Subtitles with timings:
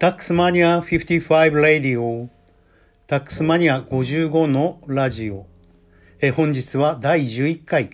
[0.00, 2.30] タックスマニア55ラディオ
[3.06, 5.46] タックスマニア55のラジオ。
[6.22, 7.90] え本日は第11回。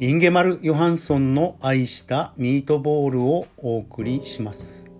[0.00, 4.90] インゲマル・ヨハンソンの愛したミートボールをお送りします。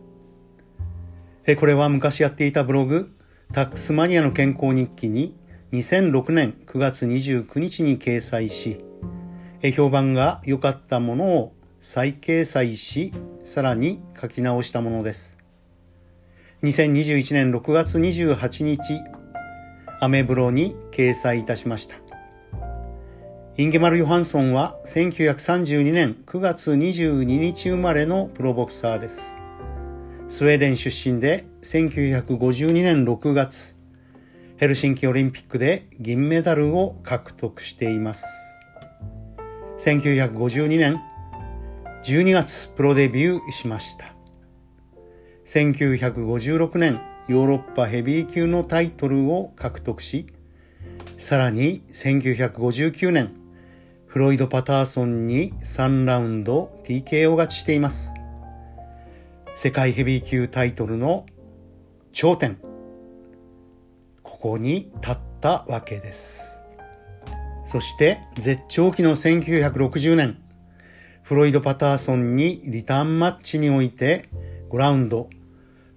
[1.46, 3.12] えこれは昔やっていたブログ
[3.52, 5.36] タックスマニアの健康日記に
[5.72, 8.84] 2006年9月29日に掲載し
[9.62, 15.39] え評判が良かったものを再掲載しさらに書き直したものです。
[16.62, 19.00] 2021年6月28日
[19.98, 21.96] アメブロに掲載いたしました。
[23.56, 29.34] インゲマル・ヨハンソンは1932年9月22日生まれのプロボクサーです。
[30.28, 33.78] スウェーデン出身で1952年6月
[34.58, 38.26] ヘルシンキオリンピックで銀メダルを獲得しています。
[39.78, 41.00] 1952年
[42.04, 44.19] 12月プロデビューしました。
[45.44, 50.26] 1956年ヨーロッパヘビー級のタイトルを獲得し
[51.16, 53.40] さらに1959年
[54.06, 58.12] フロイド・パターソンに3ラウンド TKO 勝ちしています。
[59.54, 61.26] 世界ヘビー級タイトルの
[62.10, 62.58] 頂点。
[64.24, 66.58] ここに立ったわけです。
[67.66, 70.42] そして絶頂期の1960年
[71.22, 74.28] フロイド・パターソンにリターンマッチにおいて
[74.70, 75.28] 5ラウンド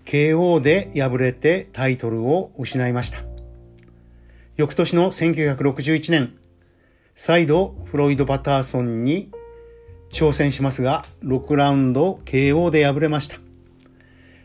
[0.05, 3.19] KO で敗れてタイトルを失いました。
[4.55, 6.35] 翌年の1961年、
[7.16, 9.31] 再度フロイド・パターソンに
[10.11, 13.38] 挑戦しますが、6ラウンド KO で敗れました。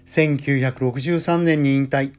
[0.06, 2.12] 1963年に引退。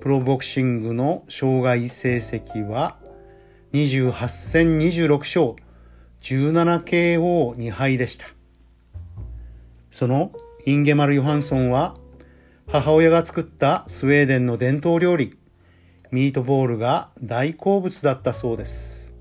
[0.00, 2.96] プロボクシングの生涯成績は
[3.74, 5.56] 28戦26勝
[6.22, 8.26] 17KO2 敗でした。
[9.90, 10.32] その
[10.66, 11.96] インゲマル・ヨハンソンは
[12.68, 15.38] 母親が作ったスウェーデンの伝統料理、
[16.10, 19.14] ミートボールが大好物だったそうです。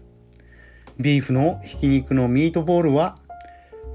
[0.99, 3.19] ビーフのひき肉のミートボールは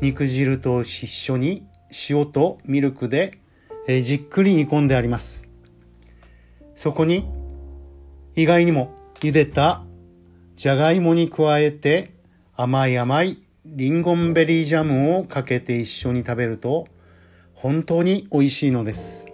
[0.01, 1.67] 肉汁と一緒に
[2.09, 3.39] 塩とミルクで
[3.87, 5.47] じっくり煮込んであります。
[6.75, 7.29] そこに
[8.37, 9.85] 意外にも茹でた
[10.57, 12.15] じゃがいもに加えて
[12.55, 16.89] 甘い甘いリンゴンベリージャムをかけて一緒に食べると
[17.65, 19.27] 本当に美味しいのです。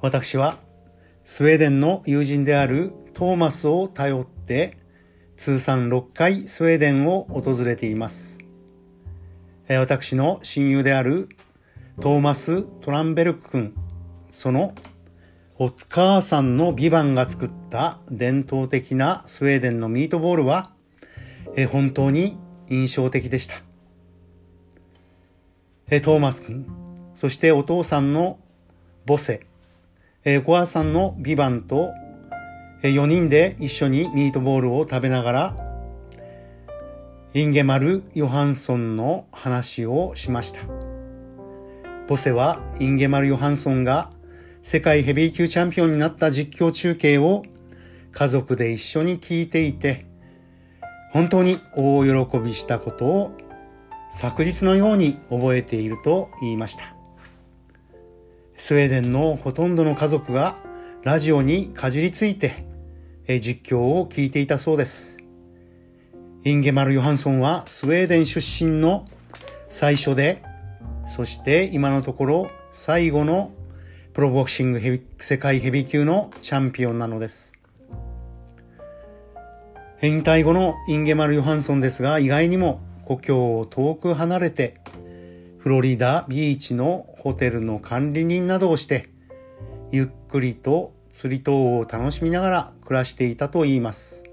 [0.00, 0.58] 私は
[1.22, 4.76] スウェーデンの友人であるトーマスを頼って
[5.36, 8.40] 通算6回スウェーデンを訪れています。
[9.68, 11.28] 私の親友である
[12.00, 13.74] トーマス・トランベルク君、
[14.32, 14.74] その
[15.60, 20.72] お母さんのビバンが作った伝統的なスウェーデンのミートボールは
[21.70, 22.36] 本当に
[22.68, 23.67] 印象的でした。
[25.88, 26.66] トーマス君、
[27.14, 28.38] そしてお父さんの
[29.06, 29.46] ボセ、
[30.22, 31.88] えー、小さんのビバンと、
[32.82, 35.56] 4人で一緒にミートボールを食べながら、
[37.32, 40.60] インゲマル・ヨハンソンの話をしました。
[42.06, 44.10] ボセはインゲマル・ヨハンソンが
[44.60, 47.44] 世界ヘビー級チャンピオンになった実況中継を
[48.12, 50.04] 家族で一緒に聞いていて、
[51.12, 53.47] 本当に大喜びしたことを
[54.10, 56.94] 昨日のように覚えていると言いました。
[58.56, 60.58] スウェーデンのほとんどの家族が
[61.04, 62.66] ラジオにかじりついて
[63.40, 65.18] 実況を聞いていたそうです。
[66.44, 69.04] インゲマル・ヨハンソンはスウェーデン出身の
[69.68, 70.42] 最初で、
[71.06, 73.52] そして今のところ最後の
[74.14, 77.52] プロボクシングヘビ世界ヘビー級のチャンピオンなのです。
[80.02, 84.78] 引退後のインゲマル・ヨハンソンですが、意外にも故郷を遠く離れて
[85.58, 89.08] フロリダビーチのホテルの管理人などをして、
[89.90, 94.24] ゆっくりと釣り等を楽しみながら暮らしていたと言います。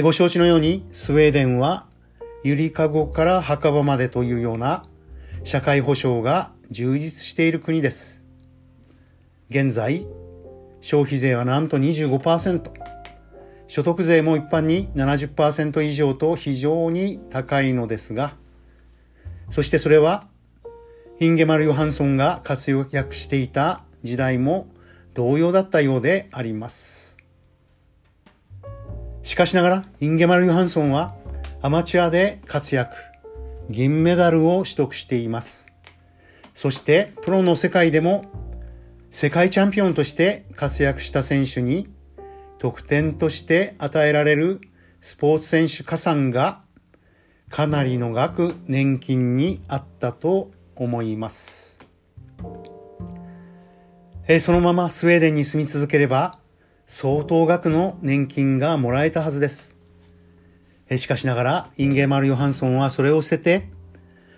[0.00, 1.86] ご承知のように、スウェーデンは、
[2.44, 4.84] ゆりかごから墓場までというような
[5.44, 8.24] 社会保障が充実している国です。
[9.50, 10.06] 現在、
[10.80, 12.81] 消費税はなんと25%、
[13.72, 18.34] 所得税も一般に70%以上と非常に高いのですが、
[19.48, 20.28] そしてそれは、
[21.18, 24.66] ヒンゲマル・ヨハンソンが活躍していた時代も
[25.14, 27.16] 同様だったようであります。
[29.22, 31.14] しかしながら、インゲマル・ヨハンソンは
[31.62, 32.94] アマチュアで活躍、
[33.70, 35.66] 銀メダルを取得しています。
[36.52, 38.26] そしてプロの世界でも
[39.10, 41.88] 世界チャンピオンとして活躍した選手に
[42.62, 44.60] 得点として与えられる
[45.00, 46.62] スポーツ選手加算が
[47.50, 51.80] かなりの額年金にあったと思います。
[54.28, 56.38] えー、そのままスウェーデンに住み続ければ
[56.86, 59.76] 相当額の年金がもらえたはずです。
[60.88, 63.70] えー、しかしながらインゲマル・ヨハンソンはそれを捨てて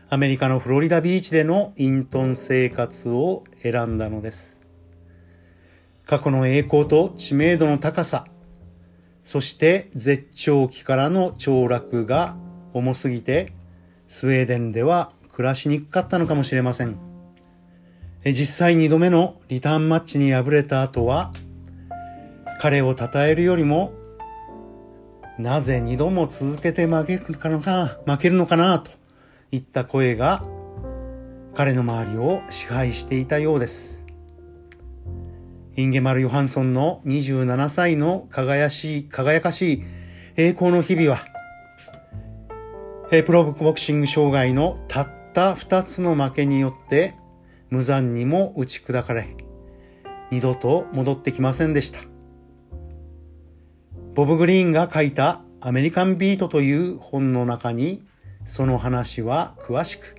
[0.08, 4.63] アメリカのフロリダビーチでの隠遁生活を選んだのです。
[6.06, 8.26] 過去の栄光と知名度の高さ、
[9.24, 12.36] そして絶頂期からの凋落が
[12.72, 13.52] 重すぎて、
[14.06, 16.98] スウェーデンでは暮らしにくかったのかもしれません。
[18.24, 21.32] 実際2度目のリターンマッチに敗れた後は、
[22.60, 23.92] 彼を称えるよりも、
[25.38, 28.90] なぜ2度も続けて負けるかな、負けるのかな、と
[29.50, 30.42] いった声が
[31.54, 34.03] 彼の周りを支配していたようです。
[35.76, 39.84] インゲマル・ヨハンソンの27歳の輝しい、輝かしい
[40.36, 41.18] 栄光の日々は、
[43.10, 47.16] プロボクシング障害のたった2つの負けによって
[47.70, 49.36] 無残にも打ち砕かれ、
[50.30, 51.98] 二度と戻ってきませんでした。
[54.14, 58.04] ボブ・グリーンが書いたアメリカンビートという本の中に
[58.44, 60.14] その話は詳しく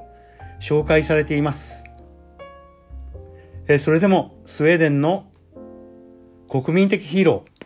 [0.59, 1.85] 紹介されています。
[3.79, 5.27] それでもスウェーデンの
[6.47, 7.65] 国民的ヒーロー、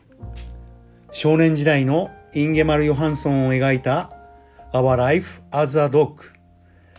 [1.11, 4.11] 少年時代のインゲマル・ヨハンソンを描いた
[4.73, 6.15] Our Life as a Dog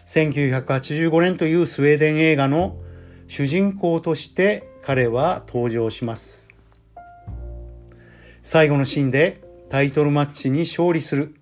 [0.07, 2.77] 1985年というスウェーデン映画の
[3.29, 6.49] 主人公として彼は登場します。
[8.43, 11.35] 最後のシーンでタイトルマッチに勝利する。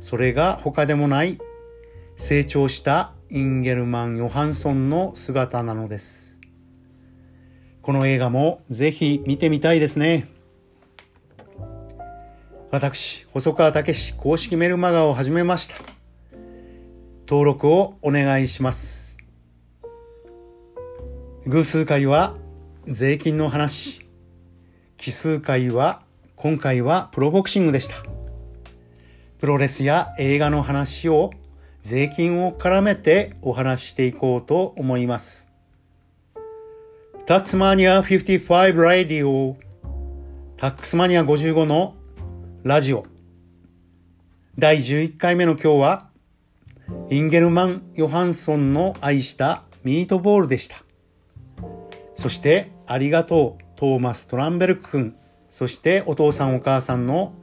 [0.00, 1.38] それが他でもない
[2.16, 6.31] 成長したインゲルマン・ヨハンソンの姿なのです。
[7.82, 10.28] この映画もぜひ見てみたいですね。
[12.70, 15.74] 私、細川武史公式メルマガを始めました。
[17.28, 19.16] 登録をお願いします。
[21.46, 22.36] 偶数回は
[22.86, 24.06] 税金の話。
[24.96, 26.02] 奇数回は
[26.36, 27.96] 今回はプロボクシングでした。
[29.40, 31.32] プロレスや映画の話を
[31.80, 35.51] 税金を絡めてお話ししていこうと思います。
[37.24, 39.56] タックスマニア55ラディオ
[40.56, 41.94] タックスマニア55の
[42.64, 43.06] ラジオ
[44.58, 46.08] 第11回目の今日は
[47.10, 50.82] インゲルマン・ヨハンソンの愛したミートボールでした。
[52.16, 55.16] そしてありがとうトーマス・トランベルク君、
[55.48, 57.34] そしてお父さんお母さんの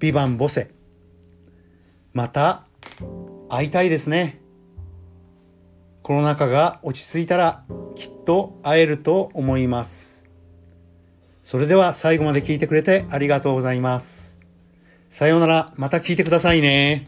[0.00, 0.72] ビバン・ボセ。
[2.12, 2.66] また
[3.48, 4.41] 会いたいですね。
[6.02, 7.62] コロナ禍が落ち着いたら
[7.94, 10.26] きっと会えると思います。
[11.44, 14.40] それでは最後まで聞いてくれてありがとうございます。
[15.08, 17.06] さようなら、また聞いてくださいね。